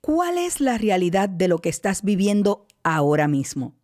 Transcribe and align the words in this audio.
¿Cuál 0.00 0.38
es 0.38 0.60
la 0.60 0.78
realidad 0.78 1.28
de 1.28 1.48
lo 1.48 1.58
que 1.58 1.68
estás 1.68 2.02
viviendo 2.02 2.66
ahora 2.84 3.26
mismo? 3.26 3.74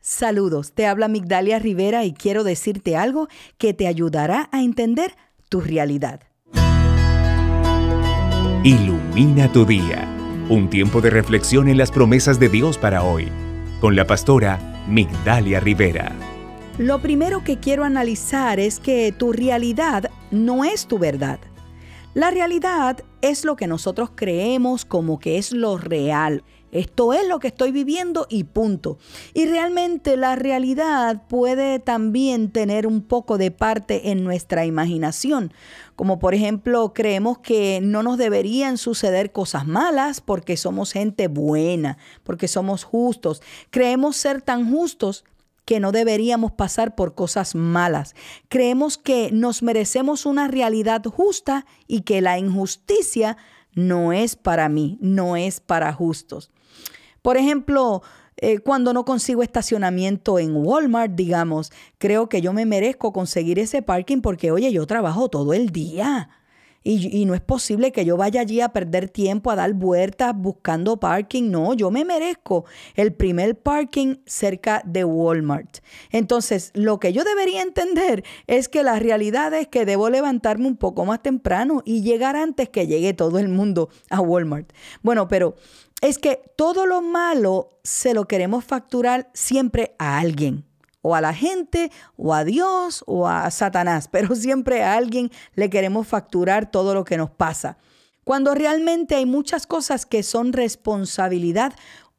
Saludos, 0.00 0.72
te 0.72 0.86
habla 0.86 1.08
Migdalia 1.08 1.58
Rivera 1.58 2.04
y 2.04 2.12
quiero 2.12 2.42
decirte 2.42 2.96
algo 2.96 3.28
que 3.56 3.72
te 3.72 3.86
ayudará 3.86 4.48
a 4.50 4.62
entender 4.62 5.14
tu 5.48 5.60
realidad. 5.60 6.22
Ilumina 8.64 9.50
tu 9.52 9.64
día, 9.64 10.08
un 10.48 10.68
tiempo 10.68 11.00
de 11.00 11.10
reflexión 11.10 11.68
en 11.68 11.78
las 11.78 11.90
promesas 11.90 12.40
de 12.40 12.48
Dios 12.48 12.76
para 12.76 13.04
hoy, 13.04 13.28
con 13.80 13.94
la 13.94 14.06
pastora 14.06 14.84
Migdalia 14.88 15.60
Rivera. 15.60 16.12
Lo 16.78 17.00
primero 17.00 17.44
que 17.44 17.58
quiero 17.58 17.84
analizar 17.84 18.58
es 18.58 18.80
que 18.80 19.12
tu 19.12 19.32
realidad 19.32 20.10
no 20.30 20.64
es 20.64 20.86
tu 20.86 20.98
verdad. 20.98 21.38
La 22.12 22.32
realidad 22.32 23.04
es 23.22 23.44
lo 23.44 23.54
que 23.54 23.68
nosotros 23.68 24.10
creemos 24.12 24.84
como 24.84 25.20
que 25.20 25.38
es 25.38 25.52
lo 25.52 25.78
real. 25.78 26.42
Esto 26.72 27.12
es 27.12 27.26
lo 27.28 27.38
que 27.38 27.46
estoy 27.46 27.70
viviendo 27.70 28.26
y 28.28 28.44
punto. 28.44 28.98
Y 29.32 29.46
realmente 29.46 30.16
la 30.16 30.34
realidad 30.34 31.22
puede 31.28 31.78
también 31.78 32.50
tener 32.50 32.88
un 32.88 33.02
poco 33.02 33.38
de 33.38 33.52
parte 33.52 34.10
en 34.10 34.24
nuestra 34.24 34.66
imaginación. 34.66 35.52
Como 35.94 36.18
por 36.18 36.34
ejemplo, 36.34 36.92
creemos 36.94 37.38
que 37.38 37.78
no 37.80 38.02
nos 38.02 38.18
deberían 38.18 38.76
suceder 38.76 39.30
cosas 39.30 39.68
malas 39.68 40.20
porque 40.20 40.56
somos 40.56 40.90
gente 40.90 41.28
buena, 41.28 41.96
porque 42.24 42.48
somos 42.48 42.82
justos. 42.82 43.40
Creemos 43.70 44.16
ser 44.16 44.42
tan 44.42 44.68
justos 44.68 45.24
que 45.70 45.78
no 45.78 45.92
deberíamos 45.92 46.50
pasar 46.50 46.96
por 46.96 47.14
cosas 47.14 47.54
malas. 47.54 48.16
Creemos 48.48 48.98
que 48.98 49.30
nos 49.30 49.62
merecemos 49.62 50.26
una 50.26 50.48
realidad 50.48 51.04
justa 51.04 51.64
y 51.86 52.00
que 52.00 52.20
la 52.20 52.40
injusticia 52.40 53.36
no 53.72 54.12
es 54.12 54.34
para 54.34 54.68
mí, 54.68 54.98
no 55.00 55.36
es 55.36 55.60
para 55.60 55.92
justos. 55.92 56.50
Por 57.22 57.36
ejemplo, 57.36 58.02
eh, 58.36 58.58
cuando 58.58 58.92
no 58.92 59.04
consigo 59.04 59.44
estacionamiento 59.44 60.40
en 60.40 60.56
Walmart, 60.56 61.12
digamos, 61.12 61.70
creo 61.98 62.28
que 62.28 62.40
yo 62.40 62.52
me 62.52 62.66
merezco 62.66 63.12
conseguir 63.12 63.60
ese 63.60 63.80
parking 63.80 64.22
porque, 64.22 64.50
oye, 64.50 64.72
yo 64.72 64.88
trabajo 64.88 65.28
todo 65.28 65.52
el 65.52 65.70
día. 65.70 66.30
Y, 66.82 67.26
no 67.26 67.34
es 67.34 67.42
posible 67.42 67.92
que 67.92 68.06
yo 68.06 68.16
vaya 68.16 68.40
allí 68.40 68.62
a 68.62 68.70
perder 68.70 69.10
tiempo, 69.10 69.50
a 69.50 69.56
dar 69.56 69.74
vueltas 69.74 70.34
buscando 70.34 70.98
parking. 70.98 71.50
No, 71.50 71.74
yo 71.74 71.90
me 71.90 72.06
merezco 72.06 72.64
el 72.94 73.12
primer 73.12 73.58
parking 73.58 74.16
cerca 74.24 74.82
de 74.86 75.04
Walmart. 75.04 75.78
Entonces, 76.10 76.70
lo 76.74 76.98
que 76.98 77.12
yo 77.12 77.22
debería 77.22 77.60
entender 77.60 78.24
es 78.46 78.70
que 78.70 78.82
la 78.82 78.98
realidad 78.98 79.52
es 79.52 79.68
que 79.68 79.84
debo 79.84 80.08
levantarme 80.08 80.66
un 80.66 80.76
poco 80.76 81.04
más 81.04 81.22
temprano 81.22 81.82
y 81.84 82.00
llegar 82.00 82.34
antes 82.34 82.70
que 82.70 82.86
llegue 82.86 83.12
todo 83.12 83.38
el 83.38 83.48
mundo 83.48 83.90
a 84.08 84.22
Walmart. 84.22 84.72
Bueno, 85.02 85.28
pero 85.28 85.56
es 86.00 86.18
que 86.18 86.40
todo 86.56 86.86
lo 86.86 87.02
malo 87.02 87.78
se 87.84 88.14
lo 88.14 88.26
queremos 88.26 88.64
facturar 88.64 89.30
siempre 89.34 89.94
a 89.98 90.18
alguien 90.18 90.69
o 91.02 91.14
a 91.14 91.20
la 91.20 91.34
gente, 91.34 91.90
o 92.16 92.34
a 92.34 92.44
Dios, 92.44 93.04
o 93.06 93.28
a 93.28 93.50
Satanás, 93.50 94.08
pero 94.12 94.34
siempre 94.34 94.82
a 94.82 94.94
alguien 94.94 95.30
le 95.54 95.70
queremos 95.70 96.06
facturar 96.06 96.70
todo 96.70 96.94
lo 96.94 97.04
que 97.04 97.16
nos 97.16 97.30
pasa. 97.30 97.78
Cuando 98.24 98.54
realmente 98.54 99.14
hay 99.14 99.26
muchas 99.26 99.66
cosas 99.66 100.06
que 100.06 100.22
son 100.22 100.52
responsabilidad 100.52 101.72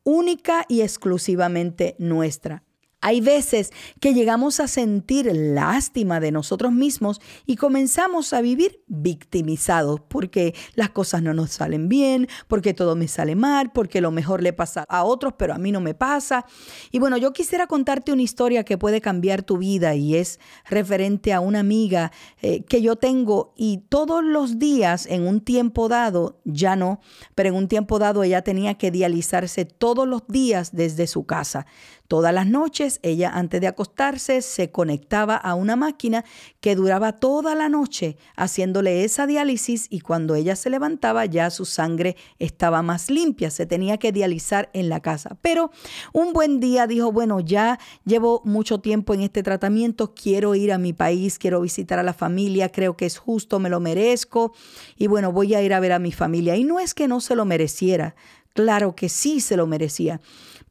única 0.04 0.66
y 0.68 0.82
exclusivamente 0.82 1.96
nuestra. 2.00 2.64
Hay 3.02 3.20
veces 3.20 3.72
que 4.00 4.14
llegamos 4.14 4.60
a 4.60 4.68
sentir 4.68 5.30
lástima 5.34 6.20
de 6.20 6.32
nosotros 6.32 6.72
mismos 6.72 7.20
y 7.46 7.56
comenzamos 7.56 8.32
a 8.32 8.42
vivir 8.42 8.84
victimizados 8.88 10.00
porque 10.08 10.54
las 10.76 10.92
cosas 10.92 11.24
no 11.24 11.34
nos 11.34 11.52
salen 11.52 11.90
bien, 11.90 12.28
porque 12.48 12.74
todo 12.74 12.96
me 12.96 13.08
sale 13.08 13.36
mal, 13.36 13.72
porque 13.72 14.02
lo 14.02 14.12
mejor 14.12 14.44
le 14.44 14.54
pasa 14.54 14.86
a 14.88 15.04
otros, 15.04 15.34
pero 15.38 15.54
a 15.54 15.58
mí 15.58 15.72
no 15.72 15.82
me 15.82 15.96
pasa. 15.96 16.46
Y 16.92 17.00
bueno, 17.00 17.18
yo 17.18 17.34
quisiera 17.34 17.68
contarte 17.68 18.12
una 18.12 18.22
historia 18.22 18.64
que 18.64 18.78
puede 18.78 19.02
cambiar 19.02 19.44
tu 19.44 19.58
vida 19.58 19.96
y 19.96 20.16
es 20.16 20.40
referente 20.70 21.34
a 21.34 21.40
una 21.40 21.60
amiga 21.60 22.12
eh, 22.42 22.64
que 22.66 22.82
yo 22.82 22.96
tengo 22.96 23.54
y 23.58 23.80
todos 23.90 24.24
los 24.24 24.60
días 24.60 25.08
en 25.08 25.28
un 25.28 25.42
tiempo 25.42 25.90
dado, 25.90 26.40
ya 26.46 26.76
no, 26.76 27.00
pero 27.36 27.50
en 27.50 27.56
un 27.56 27.68
tiempo 27.68 28.00
dado 28.00 28.24
ella 28.24 28.44
tenía 28.44 28.76
que 28.76 28.92
dializarse 28.92 29.66
todos 29.66 30.08
los 30.08 30.28
días 30.28 30.76
desde 30.76 31.08
su 31.08 31.26
casa. 31.26 31.66
Todas 32.12 32.34
las 32.34 32.46
noches 32.46 33.00
ella 33.04 33.30
antes 33.34 33.62
de 33.62 33.68
acostarse 33.68 34.42
se 34.42 34.70
conectaba 34.70 35.38
a 35.38 35.56
una 35.56 35.78
máquina 35.78 36.26
que 36.60 36.76
duraba 36.76 37.14
toda 37.14 37.56
la 37.56 37.70
noche 37.70 38.18
haciéndole 38.36 39.06
esa 39.06 39.28
diálisis 39.28 39.88
y 39.90 40.02
cuando 40.02 40.36
ella 40.36 40.58
se 40.58 40.70
levantaba 40.70 41.26
ya 41.26 41.50
su 41.50 41.64
sangre 41.64 42.18
estaba 42.38 42.82
más 42.82 43.10
limpia, 43.10 43.50
se 43.50 43.66
tenía 43.66 43.96
que 43.96 44.12
dializar 44.12 44.70
en 44.74 44.90
la 44.90 45.00
casa. 45.00 45.38
Pero 45.42 45.72
un 46.12 46.34
buen 46.34 46.60
día 46.60 46.86
dijo, 46.86 47.14
bueno, 47.14 47.40
ya 47.40 47.80
llevo 48.04 48.42
mucho 48.44 48.82
tiempo 48.82 49.14
en 49.14 49.22
este 49.22 49.42
tratamiento, 49.42 50.14
quiero 50.14 50.54
ir 50.54 50.74
a 50.74 50.78
mi 50.78 50.92
país, 50.92 51.40
quiero 51.40 51.62
visitar 51.62 51.98
a 51.98 52.04
la 52.04 52.14
familia, 52.14 52.74
creo 52.74 52.98
que 52.98 53.06
es 53.06 53.18
justo, 53.18 53.58
me 53.58 53.70
lo 53.70 53.80
merezco 53.80 54.52
y 54.98 55.08
bueno, 55.08 55.32
voy 55.32 55.54
a 55.54 55.62
ir 55.62 55.74
a 55.74 55.80
ver 55.80 55.94
a 55.94 56.00
mi 56.00 56.12
familia. 56.12 56.58
Y 56.58 56.66
no 56.66 56.82
es 56.82 56.94
que 56.94 57.08
no 57.08 57.22
se 57.22 57.38
lo 57.38 57.46
mereciera, 57.46 58.16
claro 58.54 58.96
que 58.96 59.10
sí 59.10 59.40
se 59.40 59.58
lo 59.58 59.68
merecía 59.68 60.20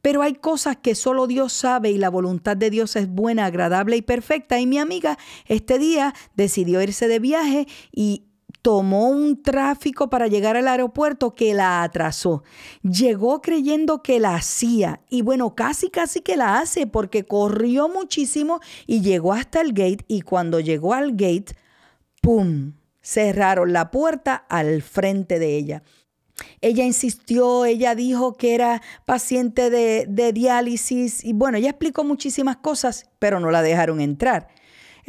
pero 0.01 0.21
hay 0.21 0.33
cosas 0.33 0.77
que 0.77 0.95
solo 0.95 1.27
Dios 1.27 1.53
sabe 1.53 1.91
y 1.91 1.97
la 1.97 2.09
voluntad 2.09 2.57
de 2.57 2.69
Dios 2.69 2.95
es 2.95 3.07
buena, 3.07 3.45
agradable 3.45 3.97
y 3.97 4.01
perfecta. 4.01 4.59
Y 4.59 4.65
mi 4.65 4.79
amiga 4.79 5.17
este 5.45 5.77
día 5.77 6.13
decidió 6.35 6.81
irse 6.81 7.07
de 7.07 7.19
viaje 7.19 7.67
y 7.91 8.25
tomó 8.61 9.09
un 9.09 9.41
tráfico 9.41 10.09
para 10.09 10.27
llegar 10.27 10.57
al 10.57 10.67
aeropuerto 10.67 11.33
que 11.33 11.53
la 11.53 11.83
atrasó. 11.83 12.43
Llegó 12.83 13.41
creyendo 13.41 14.03
que 14.03 14.19
la 14.19 14.35
hacía 14.35 15.01
y 15.09 15.21
bueno, 15.21 15.55
casi 15.55 15.89
casi 15.89 16.21
que 16.21 16.37
la 16.37 16.59
hace 16.59 16.87
porque 16.87 17.25
corrió 17.25 17.89
muchísimo 17.89 18.59
y 18.85 19.01
llegó 19.01 19.33
hasta 19.33 19.61
el 19.61 19.73
gate 19.73 20.05
y 20.07 20.21
cuando 20.21 20.59
llegó 20.59 20.93
al 20.93 21.11
gate, 21.11 21.55
¡pum! 22.21 22.73
Cerraron 23.03 23.73
la 23.73 23.89
puerta 23.89 24.35
al 24.47 24.83
frente 24.83 25.39
de 25.39 25.57
ella. 25.57 25.83
Ella 26.61 26.83
insistió, 26.83 27.65
ella 27.65 27.95
dijo 27.95 28.35
que 28.35 28.55
era 28.55 28.81
paciente 29.05 29.69
de, 29.69 30.05
de, 30.07 30.33
diálisis 30.33 31.23
y 31.23 31.33
bueno, 31.33 31.57
ella 31.57 31.69
explicó 31.69 32.03
muchísimas 32.03 32.57
cosas, 32.57 33.09
pero 33.19 33.39
no 33.39 33.51
la 33.51 33.61
dejaron 33.61 34.01
entrar. 34.01 34.49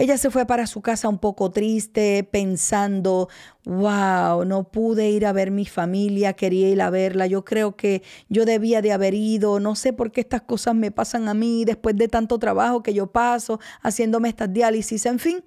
Ella 0.02 0.18
se 0.18 0.30
fue 0.30 0.46
para 0.46 0.66
su 0.66 0.80
casa 0.80 1.08
un 1.08 1.18
poco 1.18 1.52
triste, 1.52 2.28
pensando, 2.28 3.28
wow, 3.64 4.44
no 4.44 4.64
pude 4.64 5.08
ir 5.08 5.24
a 5.24 5.32
ver 5.32 5.52
mi 5.52 5.64
familia, 5.64 6.32
quería 6.32 6.68
ir 6.70 6.82
a 6.82 6.90
verla, 6.90 7.28
yo 7.28 7.44
creo 7.44 7.76
que 7.76 8.02
yo 8.28 8.44
debía 8.44 8.82
de 8.82 8.90
haber 8.90 9.14
ido, 9.14 9.60
no 9.60 9.76
sé 9.76 9.92
por 9.92 10.10
qué 10.10 10.22
estas 10.22 10.42
cosas 10.42 10.74
me 10.74 10.90
pasan 10.90 11.28
a 11.28 11.34
mí 11.34 11.64
después 11.64 11.96
de 11.96 12.08
tanto 12.08 12.40
trabajo 12.40 12.82
que 12.82 12.94
yo 12.94 13.12
paso 13.12 13.60
haciéndome 13.80 14.28
estas 14.28 14.52
diálisis, 14.52 15.06
en 15.06 15.20
fin. 15.20 15.44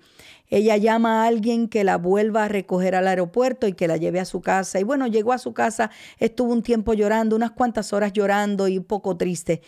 Ella 0.47 0.77
llama 0.77 1.23
a 1.23 1.27
alguien 1.27 1.67
que 1.67 1.83
la 1.83 1.97
vuelva 1.97 2.45
a 2.45 2.47
recoger 2.47 2.95
al 2.95 3.09
aeropuerto 3.09 3.67
y 3.67 3.73
que 3.73 3.89
la 3.89 3.97
lleve 3.97 4.21
a 4.21 4.25
su 4.25 4.39
casa. 4.39 4.79
Y 4.79 4.83
bueno, 4.83 5.05
llegó 5.07 5.33
a 5.33 5.37
su 5.37 5.53
casa, 5.53 5.91
estuvo 6.17 6.53
un 6.53 6.63
tiempo 6.63 6.93
llorando, 6.93 7.35
unas 7.35 7.51
cuantas 7.51 7.91
horas 7.91 8.13
llorando 8.13 8.69
y 8.69 8.77
un 8.77 8.85
poco 8.85 9.17
triste. 9.17 9.61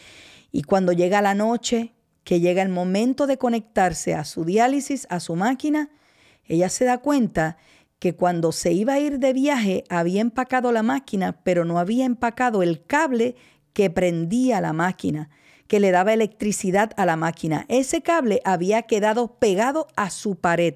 Y 0.53 0.61
cuando 0.61 0.93
llega 0.93 1.21
la 1.21 1.35
noche, 1.35 1.96
que 2.27 2.41
llega 2.41 2.61
el 2.61 2.67
momento 2.67 3.25
de 3.25 3.37
conectarse 3.37 4.13
a 4.13 4.25
su 4.25 4.43
diálisis, 4.43 5.07
a 5.09 5.21
su 5.21 5.37
máquina, 5.37 5.91
ella 6.43 6.67
se 6.67 6.83
da 6.83 6.97
cuenta 6.97 7.55
que 7.99 8.15
cuando 8.15 8.51
se 8.51 8.73
iba 8.73 8.95
a 8.95 8.99
ir 8.99 9.19
de 9.19 9.31
viaje 9.31 9.85
había 9.87 10.19
empacado 10.19 10.73
la 10.73 10.83
máquina, 10.83 11.39
pero 11.43 11.63
no 11.63 11.79
había 11.79 12.03
empacado 12.03 12.63
el 12.63 12.83
cable 12.83 13.37
que 13.71 13.89
prendía 13.89 14.59
la 14.59 14.73
máquina 14.73 15.29
que 15.67 15.79
le 15.79 15.89
daba 15.91 16.11
electricidad 16.11 16.91
a 16.97 17.05
la 17.05 17.15
máquina. 17.15 17.63
Ese 17.69 18.01
cable 18.01 18.41
había 18.43 18.81
quedado 18.81 19.39
pegado 19.39 19.87
a 19.95 20.09
su 20.09 20.35
pared. 20.35 20.75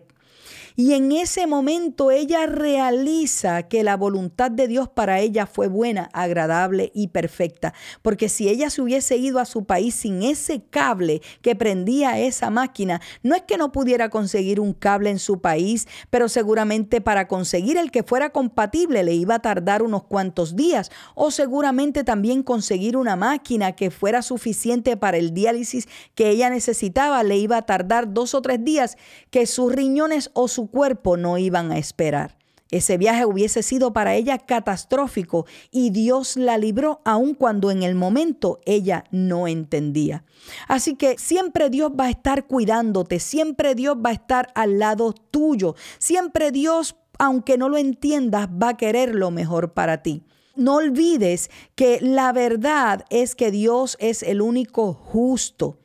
Y 0.75 0.93
en 0.93 1.11
ese 1.11 1.47
momento 1.47 2.11
ella 2.11 2.45
realiza 2.45 3.63
que 3.63 3.83
la 3.83 3.97
voluntad 3.97 4.51
de 4.51 4.67
Dios 4.67 4.89
para 4.89 5.19
ella 5.19 5.45
fue 5.45 5.67
buena, 5.67 6.09
agradable 6.13 6.91
y 6.93 7.07
perfecta. 7.07 7.73
Porque 8.01 8.29
si 8.29 8.49
ella 8.49 8.69
se 8.69 8.81
hubiese 8.81 9.17
ido 9.17 9.39
a 9.39 9.45
su 9.45 9.65
país 9.65 9.95
sin 9.95 10.23
ese 10.23 10.63
cable 10.69 11.21
que 11.41 11.55
prendía 11.55 12.19
esa 12.19 12.49
máquina, 12.49 13.01
no 13.23 13.35
es 13.35 13.41
que 13.43 13.57
no 13.57 13.71
pudiera 13.71 14.09
conseguir 14.09 14.59
un 14.59 14.73
cable 14.73 15.09
en 15.09 15.19
su 15.19 15.41
país, 15.41 15.87
pero 16.09 16.29
seguramente 16.29 17.01
para 17.01 17.27
conseguir 17.27 17.77
el 17.77 17.91
que 17.91 18.03
fuera 18.03 18.31
compatible 18.31 19.03
le 19.03 19.13
iba 19.13 19.35
a 19.35 19.41
tardar 19.41 19.83
unos 19.83 20.03
cuantos 20.03 20.55
días. 20.55 20.91
O 21.15 21.31
seguramente 21.31 22.03
también 22.03 22.43
conseguir 22.43 22.97
una 22.97 23.15
máquina 23.15 23.73
que 23.73 23.91
fuera 23.91 24.21
suficiente 24.21 24.97
para 24.97 25.17
el 25.17 25.33
diálisis 25.33 25.87
que 26.15 26.29
ella 26.29 26.49
necesitaba 26.49 27.23
le 27.23 27.37
iba 27.37 27.57
a 27.57 27.61
tardar 27.63 28.13
dos 28.13 28.33
o 28.33 28.41
tres 28.41 28.63
días 28.63 28.97
que 29.29 29.45
sus 29.45 29.71
riñones 29.73 30.31
o 30.33 30.47
su 30.47 30.60
cuerpo 30.67 31.17
no 31.17 31.37
iban 31.37 31.71
a 31.71 31.77
esperar. 31.77 32.37
Ese 32.71 32.97
viaje 32.97 33.25
hubiese 33.25 33.63
sido 33.63 33.91
para 33.91 34.15
ella 34.15 34.37
catastrófico 34.37 35.45
y 35.71 35.89
Dios 35.89 36.37
la 36.37 36.57
libró 36.57 37.01
aun 37.03 37.33
cuando 37.33 37.69
en 37.69 37.83
el 37.83 37.95
momento 37.95 38.61
ella 38.65 39.03
no 39.11 39.49
entendía. 39.49 40.23
Así 40.69 40.95
que 40.95 41.17
siempre 41.17 41.69
Dios 41.69 41.91
va 41.99 42.05
a 42.05 42.09
estar 42.09 42.47
cuidándote, 42.47 43.19
siempre 43.19 43.75
Dios 43.75 43.97
va 43.97 44.11
a 44.11 44.13
estar 44.13 44.53
al 44.55 44.79
lado 44.79 45.11
tuyo, 45.11 45.75
siempre 45.99 46.51
Dios, 46.51 46.95
aunque 47.19 47.57
no 47.57 47.67
lo 47.67 47.77
entiendas, 47.77 48.47
va 48.47 48.69
a 48.69 48.77
querer 48.77 49.15
lo 49.15 49.31
mejor 49.31 49.73
para 49.73 50.01
ti. 50.01 50.23
No 50.55 50.75
olvides 50.75 51.49
que 51.75 51.99
la 52.01 52.31
verdad 52.31 53.03
es 53.09 53.35
que 53.35 53.51
Dios 53.51 53.97
es 53.99 54.23
el 54.23 54.41
único 54.41 54.93
justo. 54.93 55.77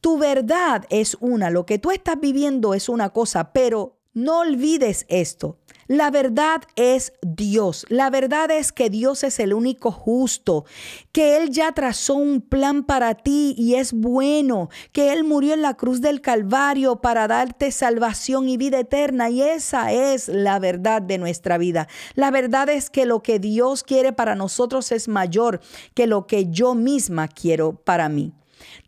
Tu 0.00 0.16
verdad 0.16 0.86
es 0.88 1.18
una, 1.20 1.50
lo 1.50 1.66
que 1.66 1.78
tú 1.78 1.90
estás 1.90 2.18
viviendo 2.18 2.72
es 2.72 2.88
una 2.88 3.10
cosa, 3.10 3.52
pero 3.52 3.99
no 4.12 4.40
olvides 4.40 5.06
esto. 5.08 5.58
La 5.86 6.10
verdad 6.10 6.62
es 6.76 7.12
Dios. 7.20 7.84
La 7.88 8.10
verdad 8.10 8.50
es 8.50 8.70
que 8.70 8.90
Dios 8.90 9.24
es 9.24 9.40
el 9.40 9.52
único 9.52 9.90
justo, 9.90 10.64
que 11.10 11.36
Él 11.36 11.50
ya 11.50 11.72
trazó 11.72 12.14
un 12.14 12.40
plan 12.40 12.84
para 12.84 13.14
ti 13.14 13.54
y 13.58 13.74
es 13.74 13.92
bueno, 13.92 14.68
que 14.92 15.12
Él 15.12 15.24
murió 15.24 15.54
en 15.54 15.62
la 15.62 15.74
cruz 15.74 16.00
del 16.00 16.20
Calvario 16.20 17.00
para 17.00 17.26
darte 17.26 17.72
salvación 17.72 18.48
y 18.48 18.56
vida 18.56 18.78
eterna. 18.78 19.30
Y 19.30 19.42
esa 19.42 19.92
es 19.92 20.28
la 20.28 20.60
verdad 20.60 21.02
de 21.02 21.18
nuestra 21.18 21.58
vida. 21.58 21.88
La 22.14 22.30
verdad 22.30 22.68
es 22.68 22.88
que 22.88 23.06
lo 23.06 23.22
que 23.22 23.40
Dios 23.40 23.82
quiere 23.82 24.12
para 24.12 24.36
nosotros 24.36 24.92
es 24.92 25.08
mayor 25.08 25.60
que 25.94 26.06
lo 26.06 26.26
que 26.26 26.50
yo 26.50 26.74
misma 26.74 27.26
quiero 27.26 27.72
para 27.72 28.08
mí. 28.08 28.32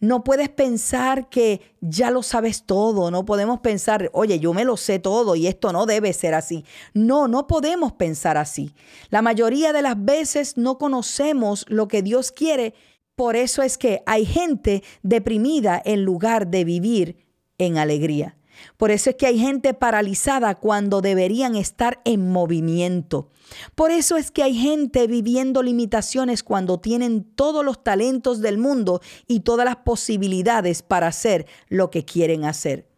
No 0.00 0.24
puedes 0.24 0.48
pensar 0.48 1.28
que 1.28 1.60
ya 1.80 2.10
lo 2.10 2.22
sabes 2.22 2.64
todo, 2.64 3.10
no 3.10 3.24
podemos 3.24 3.60
pensar, 3.60 4.10
oye, 4.12 4.38
yo 4.38 4.54
me 4.54 4.64
lo 4.64 4.76
sé 4.76 4.98
todo 4.98 5.36
y 5.36 5.46
esto 5.46 5.72
no 5.72 5.86
debe 5.86 6.12
ser 6.12 6.34
así. 6.34 6.64
No, 6.94 7.28
no 7.28 7.46
podemos 7.46 7.92
pensar 7.92 8.36
así. 8.36 8.74
La 9.10 9.22
mayoría 9.22 9.72
de 9.72 9.82
las 9.82 10.02
veces 10.02 10.56
no 10.56 10.78
conocemos 10.78 11.64
lo 11.68 11.88
que 11.88 12.02
Dios 12.02 12.32
quiere, 12.32 12.74
por 13.14 13.36
eso 13.36 13.62
es 13.62 13.78
que 13.78 14.02
hay 14.06 14.24
gente 14.24 14.82
deprimida 15.02 15.80
en 15.84 16.04
lugar 16.04 16.48
de 16.48 16.64
vivir 16.64 17.16
en 17.58 17.78
alegría. 17.78 18.36
Por 18.76 18.90
eso 18.90 19.10
es 19.10 19.16
que 19.16 19.26
hay 19.26 19.38
gente 19.38 19.74
paralizada 19.74 20.54
cuando 20.54 21.00
deberían 21.00 21.56
estar 21.56 22.00
en 22.04 22.30
movimiento. 22.30 23.30
Por 23.74 23.90
eso 23.90 24.16
es 24.16 24.30
que 24.30 24.42
hay 24.42 24.54
gente 24.54 25.06
viviendo 25.06 25.62
limitaciones 25.62 26.42
cuando 26.42 26.80
tienen 26.80 27.24
todos 27.24 27.64
los 27.64 27.82
talentos 27.82 28.40
del 28.40 28.58
mundo 28.58 29.00
y 29.26 29.40
todas 29.40 29.64
las 29.64 29.76
posibilidades 29.76 30.82
para 30.82 31.08
hacer 31.08 31.46
lo 31.68 31.90
que 31.90 32.04
quieren 32.04 32.44
hacer. 32.44 32.88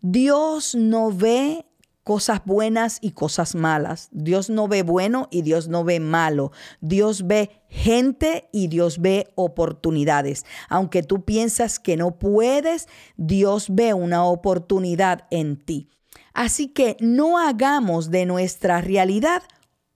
Dios 0.00 0.74
no 0.74 1.10
ve 1.10 1.64
cosas 2.04 2.42
buenas 2.44 2.98
y 3.00 3.12
cosas 3.12 3.54
malas. 3.54 4.08
Dios 4.12 4.50
no 4.50 4.68
ve 4.68 4.82
bueno 4.82 5.28
y 5.30 5.42
Dios 5.42 5.68
no 5.68 5.82
ve 5.84 6.00
malo. 6.00 6.52
Dios 6.80 7.26
ve 7.26 7.62
gente 7.68 8.48
y 8.52 8.68
Dios 8.68 9.00
ve 9.00 9.32
oportunidades. 9.34 10.44
Aunque 10.68 11.02
tú 11.02 11.24
piensas 11.24 11.80
que 11.80 11.96
no 11.96 12.18
puedes, 12.18 12.86
Dios 13.16 13.66
ve 13.70 13.94
una 13.94 14.24
oportunidad 14.24 15.26
en 15.30 15.56
ti. 15.56 15.88
Así 16.34 16.68
que 16.68 16.96
no 17.00 17.38
hagamos 17.38 18.10
de 18.10 18.26
nuestra 18.26 18.80
realidad 18.80 19.42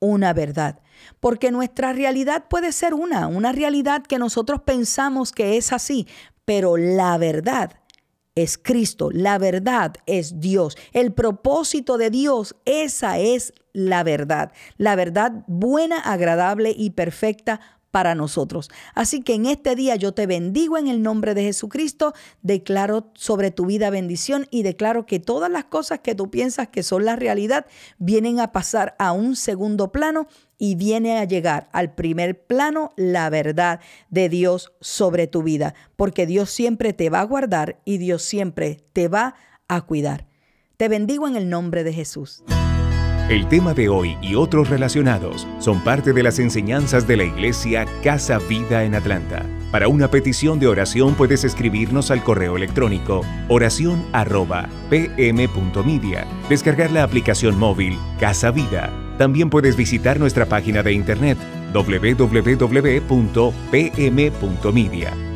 una 0.01 0.33
verdad, 0.33 0.81
porque 1.19 1.51
nuestra 1.51 1.93
realidad 1.93 2.45
puede 2.49 2.71
ser 2.71 2.95
una, 2.95 3.27
una 3.27 3.51
realidad 3.51 4.05
que 4.05 4.19
nosotros 4.19 4.63
pensamos 4.63 5.33
que 5.33 5.57
es 5.57 5.73
así, 5.73 6.07
pero 6.45 6.77
la 6.77 7.19
verdad 7.19 7.73
es 8.43 8.59
Cristo, 8.59 9.11
la 9.13 9.39
verdad 9.39 9.95
es 10.07 10.41
Dios, 10.41 10.77
el 10.93 11.13
propósito 11.13 11.99
de 11.99 12.11
Dios, 12.11 12.57
esa 12.65 13.19
es 13.19 13.53
la 13.73 14.03
verdad, 14.03 14.53
la 14.77 14.97
verdad 14.97 15.45
buena, 15.47 15.99
agradable 15.99 16.75
y 16.77 16.91
perfecta 16.91 17.61
para 17.91 18.15
nosotros. 18.15 18.71
Así 18.95 19.23
que 19.23 19.35
en 19.35 19.47
este 19.47 19.75
día 19.75 19.97
yo 19.97 20.13
te 20.13 20.27
bendigo 20.27 20.77
en 20.77 20.89
el 20.89 21.03
nombre 21.03 21.35
de 21.35 21.43
Jesucristo, 21.43 22.13
declaro 22.43 23.11
sobre 23.15 23.51
tu 23.51 23.67
vida 23.67 23.91
bendición 23.91 24.47
y 24.51 24.63
declaro 24.63 25.07
que 25.07 25.21
todas 25.21 25.51
las 25.51 25.65
cosas 25.65 26.01
que 26.01 26.15
tú 26.15 26.31
piensas 26.31 26.69
que 26.69 26.83
son 26.83 27.05
la 27.05 27.17
realidad 27.17 27.67
vienen 27.99 28.41
a 28.41 28.53
pasar 28.53 28.95
a 28.99 29.13
un 29.13 29.37
segundo 29.37 29.91
plano 29.91 30.29
y 30.59 30.75
viene 30.75 31.19
a 31.19 31.25
llegar 31.25 31.69
al 31.73 31.95
primer 31.95 32.45
plano 32.45 32.93
la 32.97 33.31
verdad 33.31 33.81
de 34.11 34.29
Dios 34.29 34.73
sobre 34.81 35.29
tu 35.29 35.43
vida, 35.43 35.75
porque 35.97 36.27
Dios 36.27 36.51
siempre 36.51 36.93
te 36.93 37.09
va 37.09 37.21
a 37.21 37.25
guardar 37.25 37.81
y 37.85 37.99
Dios 37.99 38.23
siempre 38.23 38.81
te 38.93 39.09
va 39.09 39.37
a 39.69 39.81
cuidar. 39.83 40.27
Te 40.77 40.89
bendigo 40.89 41.27
en 41.27 41.37
el 41.37 41.49
nombre 41.49 41.85
de 41.85 41.93
Jesús. 41.93 42.43
El 43.29 43.47
tema 43.49 43.75
de 43.75 43.91
hoy 43.91 44.17
y 44.23 44.37
otros 44.37 44.71
relacionados 44.71 45.47
son 45.59 45.85
parte 45.85 46.15
de 46.15 46.23
las 46.23 46.39
enseñanzas 46.39 47.07
de 47.07 47.19
la 47.19 47.25
iglesia 47.25 47.85
Casa 48.03 48.39
Vida 48.39 48.85
en 48.85 48.95
Atlanta. 48.95 49.45
Para 49.71 49.89
una 49.89 50.11
petición 50.11 50.59
de 50.59 50.67
oración 50.67 51.15
puedes 51.15 51.45
escribirnos 51.45 52.11
al 52.11 52.25
correo 52.25 52.57
electrónico 52.57 53.21
oración@pm.media, 53.49 56.27
descargar 56.49 56.91
la 56.91 57.03
aplicación 57.03 57.59
móvil 57.59 57.99
Casa 58.19 58.51
Vida. 58.51 59.08
También 59.19 59.51
puedes 59.51 59.77
visitar 59.77 60.19
nuestra 60.19 60.47
página 60.47 60.83
de 60.83 60.93
internet 60.93 61.37
www.pm.media 61.75 62.25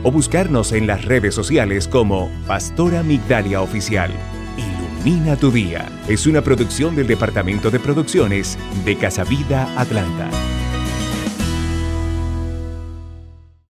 o 0.02 0.10
buscarnos 0.10 0.72
en 0.72 0.86
las 0.86 1.04
redes 1.04 1.34
sociales 1.34 1.86
como 1.88 2.30
Pastora 2.46 3.02
Migdalia 3.02 3.60
Oficial. 3.60 4.10
Ilumina 4.56 5.36
tu 5.36 5.50
día. 5.50 5.86
Es 6.08 6.26
una 6.26 6.40
producción 6.42 6.96
del 6.96 7.06
Departamento 7.08 7.70
de 7.70 7.80
Producciones 7.80 8.56
de 8.84 8.96
Casa 8.96 9.24
Vida 9.24 9.68
Atlanta. 9.76 10.30